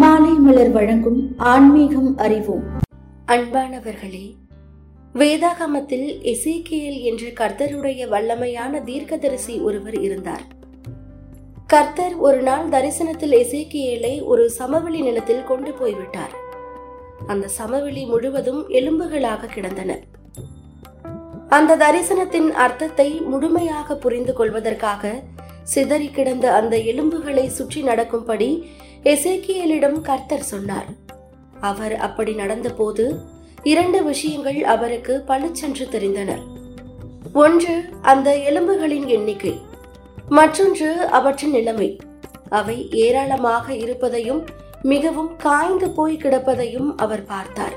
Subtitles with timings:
[0.00, 2.62] மாலை மலர் வழங்கும் ஆன்மீகம் அறிவோம்.
[3.26, 4.34] அன்பானவர்களே
[5.14, 10.42] வேதாகமத்தில் எசேக்கியல் என்ற கர்த்தருடைய வல்லமையான தீர்க்கதரிசி ஒருவர் இருந்தார்.
[11.66, 16.34] கர்த்தர் ஒரு நாள் தரிசனத்தில் எசேக்கியலை ஒரு சமவெளி நிலத்தில் கொண்டு போய்விட்டார்.
[17.26, 19.98] அந்த சமவெளி முழுவதும் எலும்புகளாக கிடந்தன.
[21.48, 25.22] அந்த தரிசனத்தின் அர்த்தத்தை முழுமையாக புரிந்து கொள்வதற்காக
[25.72, 28.50] சிதறி கிடந்த அந்த எலும்புகளை சுற்றி நடக்கும்படி
[29.12, 30.88] எசேக்கியலிடம் கர்த்தர் சொன்னார்.
[31.60, 33.04] அவர் அப்படி நடந்தபோது
[33.62, 36.32] இரண்டு விஷயங்கள் அவருக்கு பளிச்சென்று தெரிந்தன
[37.32, 39.54] ஒன்று அந்த எலும்புகளின் எண்ணிக்கை.
[40.28, 41.88] மற்றொன்று அவற்றின் நிலைமை.
[42.48, 44.42] அவை ஏராளமாக இருப்பதையும்
[44.92, 47.76] மிகவும் காய்ந்து போய் கிடப்பதையும் அவர் பார்த்தார்.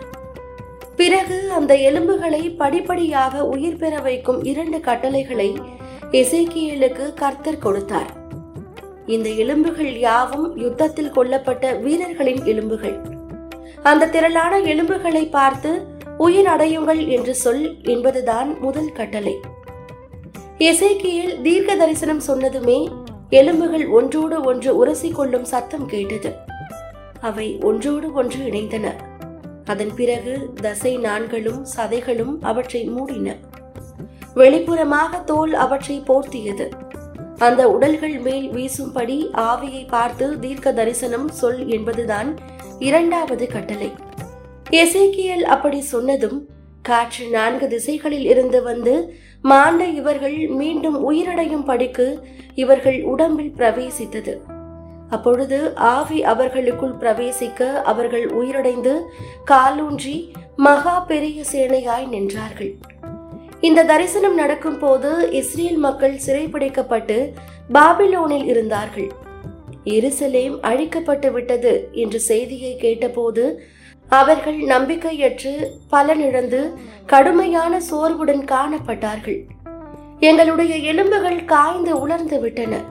[0.96, 5.50] பிறகு அந்த எலும்புகளை படிப்படியாக உயிர் பெற வைக்கும் இரண்டு கட்டளைகளை
[6.12, 8.12] இசைக்கியலுக்கு கர்த்தர் கொடுத்தார்.
[9.06, 13.02] இந்த எலும்புகள் யாவும் யுத்தத்தில் கொல்லப்பட்ட வீரர்களின் எலும்புகள்.
[13.84, 15.86] அந்த திரளான எலும்புகளை பார்த்து
[16.18, 19.36] உயிர் அடையுங்கள் என்று சொல் என்பதுதான் முதல் கட்டளை.
[20.60, 22.92] எசேக்கியேல் தீர்க்க தரிசனம் சொன்னதுமே
[23.30, 26.34] எலும்புகள் ஒன்றோடு ஒன்று உரசி கொள்ளும் சத்தம் கேட்டது.
[27.20, 28.94] அவை ஒன்றோடு ஒன்று இணைந்தன.
[29.66, 33.36] அதன் பிறகு தசை நான்களும் சதைகளும் அவற்றை மூடின.
[34.36, 36.68] வெளிப்புறமாக தோல் அவற்றை போர்த்தியது.
[37.38, 42.30] அந்த உடல்கள் மேல் வீசும்படி ஆவியை பார்த்து தீர்க்க தரிசனம் சொல் என்பதுதான்
[42.80, 43.94] இரண்டாவது கட்டளை.
[44.70, 46.50] எசேக்கியல் அப்படி சொன்னதும்
[46.82, 48.94] காற்று நான்கு திசைகளில் இருந்து வந்து
[49.42, 54.36] மாண்ட இவர்கள் மீண்டும் உயிரடையும் படிக்கு இவர்கள் உடம்பில் பிரவேசித்தது.
[55.10, 58.94] அப்பொழுது ஆவி அவர்களுக்குள் பிரவேசிக்க அவர்கள் உயிரடைந்து
[59.52, 60.18] காலூன்றி
[60.56, 62.74] மகா பெரிய சேனையாய் நின்றார்கள்.
[63.62, 67.34] இந்த தரிசனம் நடக்கும் போது இஸ்ரேல் மக்கள் சிறைபிடிக்கப்பட்டு
[67.74, 69.08] பாபிலோனில் இருந்தார்கள்.
[69.84, 73.64] எருசலேம் அழிக்கப்பட்டு விட்டது என்ற செய்தியை கேட்டபோது
[74.10, 75.54] அவர்கள் நம்பிக்கையற்று
[75.92, 76.62] பலனிழந்து
[77.06, 79.40] கடுமையான சோர்வுடன் காணப்பட்டார்கள்.
[80.20, 82.84] எங்களுடைய எலும்புகள் காய்ந்து உலர்ந்து விட்டன.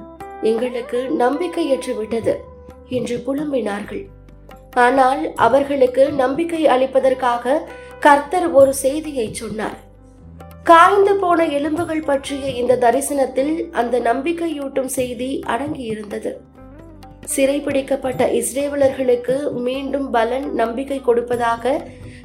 [0.43, 2.37] எங்களுக்கு நம்பிக்கையற்று விட்டது
[2.89, 4.05] என்று புலம்பினார்கள்.
[4.75, 7.63] ஆனால் அவர்களுக்கு நம்பிக்கை அளிப்பதற்காக
[8.01, 9.85] கர்த்தர் ஒரு செய்தியை சொன்னார்.
[10.69, 16.31] காய்ந்து போன எலும்புகள் பற்றிய இந்த தரிசனத்தில் அந்த நம்பிக்கையூட்டும் செய்தி அடங்கியிருந்தது.
[17.35, 21.75] சிறைபிடிக்கப்பட்ட இஸ்ரேவலர்களுக்கு மீண்டும் பலன் நம்பிக்கை கொடுப்பதாக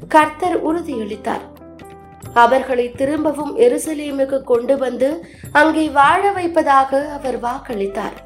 [0.07, 1.45] கர்த்தர் உறுதியளித்தார்.
[2.33, 5.09] அவர்களை திரும்பவும் எருசலேமுக்கு கொண்டு வந்து
[5.51, 8.17] அங்கே வாழ வைப்பதாக அவர் வாக்களித்தார்.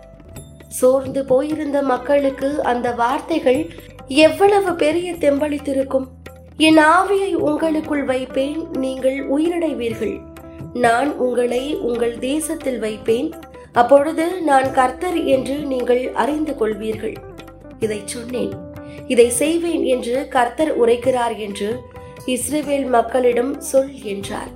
[0.79, 3.61] சோர்ந்து போயிருந்த மக்களுக்கு அந்த வார்த்தைகள்
[4.07, 6.07] எவ்வளவு பெரிய தெம்பளித்திருக்கும்?
[6.57, 10.21] என் ஆவியை உங்களுக்குள் வைப்பேன் நீங்கள் உயிரடைவீர்கள்
[10.73, 13.33] நான் உங்களை உங்கள் தேசத்தில் வைப்பேன்.
[13.71, 17.15] அப்பொழுது நான் கர்த்தர் என்று நீங்கள் அறிந்து கொள்வீர்கள்.
[17.79, 18.53] இதை சொன்னேன்.
[19.07, 21.79] இதை செய்வேன் என்று கர்த்தர் உரைக்கிறார் என்று
[22.25, 24.51] இஸ்ரேவேல் மக்களிடம் சொல் என்றார்.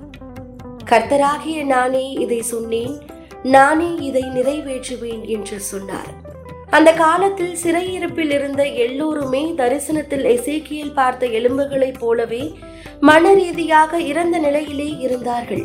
[0.90, 3.00] கர்த்தராகிய நானே இதை சொன்னேன்.
[3.42, 6.29] நானே இதை நிறைவேற்றுவேன் என்று சொன்னார்.
[6.70, 12.58] அந்த காலத்தில் சிறையிருப்பில் இருந்த எல்லோருமே தரிசனத்தில் எசேக்கியல் பார்த்த எலும்புகளைப் போலவே
[13.00, 15.64] மன ரீதியாக இறந்த நிலையிலே இருந்தார்கள்.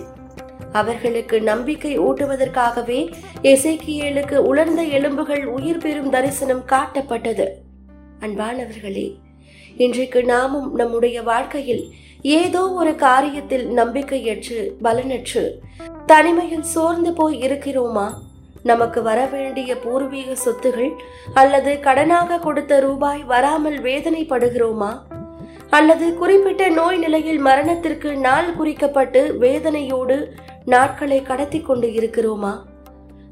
[0.72, 7.48] அவர்களுக்கு நம்பிக்கை ஊட்டுவதற்காகவே எசேக்கியலுக்கு உலர்ந்த எலும்புகள் உயிர் பெறும் தரிசனம் காட்டப்பட்டது.
[8.20, 9.08] அன்பானவர்களே
[9.78, 15.52] இன்றைக்கு நாமும் நம்முடைய வாழ்க்கையில் ஏதோ ஒரு காரியத்தில் நம்பிக்கையற்று பலனற்று
[16.06, 18.12] தனிமையில் சோர்ந்து போய் இருக்கிறோமா?
[18.66, 20.94] நமக்கு வரவேண்டிய பூர்வீக சொத்துகள்
[21.34, 24.92] அல்லது கடனாக கொடுத்த ரூபாய் வராமல் வேதனைப்படுகிறோமா?
[25.70, 30.32] அல்லது குறிப்பிட்ட நோய் நிலையில் மரணத்திற்கு நாள் குறிக்கப்பட்டு வேதனையோடு
[30.66, 32.54] நாட்களை கடத்தி கொண்டு இருக்கிறோமா?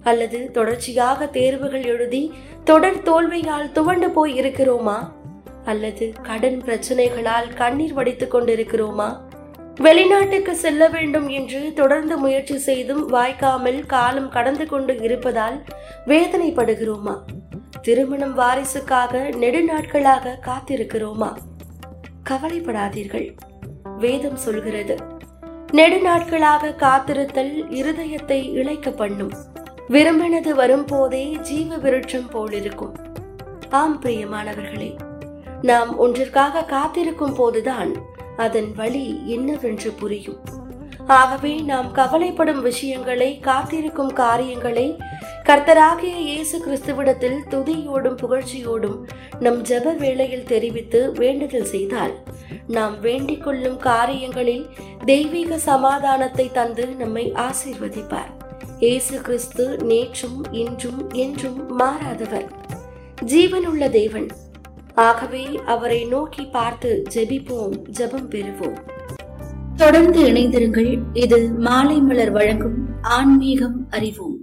[0.03, 2.33] அல்லது தொடர்ச்சியாக தேர்வுகள் எழுதி
[2.63, 4.97] தொடர் தோல்வியால் துவண்டு போய் இருக்கிறோமா?
[5.65, 9.17] அல்லது கடன் பிரச்சனைகளால் கண்ணீர் வடித்துக் கொண்டிருக்கிறோமா?
[9.81, 15.63] வெளிநாட்டுக்கு செல்ல வேண்டும் என்று தொடர்ந்து முயற்சி செய்தும் வாய்க்காமல் காலம் கடந்து கொண்டு இருப்பதால்
[16.07, 17.17] வேதனைப்படுகிறோமா?
[17.81, 21.35] திருமணம் வாரிசுக்காக நெடுநாட்களாக காத்திருக்கிறோமா?
[22.29, 23.37] கவலைப்படாதீர்கள்.
[23.97, 24.97] வேதம் சொல்கிறது
[25.71, 29.33] நெடுநாட்களாக காத்திருத்தல் இருதயத்தை இழைக்க பண்ணும்.
[29.89, 32.95] விரும்பினது வரும்போதே ஜீவ விருட்சம் போலிருக்கும்.
[33.69, 34.97] ஆம் பிரியமானவர்களே
[35.61, 40.39] நாம் ஒன்றிற்காக காத்திருக்கும் போதுதான் அதன் வழி என்னவென்று புரியும்.
[41.07, 44.97] ஆகவே நாம் கவலைப்படும் விஷயங்களை காத்திருக்கும் காரியங்களை
[45.43, 48.97] கர்த்தராகிய இயேசு கிறிஸ்துவிடத்தில் துதியோடும் புகழ்ச்சியோடும்
[49.39, 52.13] நம் ஜப வேளையில் தெரிவித்து வேண்டுதல் செய்தால்
[52.67, 54.69] நாம் வேண்டிக் கொள்ளும் காரியங்களில்
[55.05, 58.31] தெய்வீக சமாதானத்தை தந்து நம்மை ஆசீர்வதிப்பார்.
[58.79, 62.47] இயேசு கிறிஸ்து நேற்றும் இன்றும் என்றும் மாறாதவர்.
[63.25, 64.29] ஜீவனுள்ள தேவன்
[64.95, 68.77] ஆகவே அவரை நோக்கி பார்த்து ஜெபிப்போம் ஜெபம் பெறுவோம்.
[69.75, 70.99] தொடர்ந்து இணைந்திருங்கள்.
[71.13, 74.37] இது மாலை மலர் வழங்கும் ஆன்மீகம் அறிவோம்.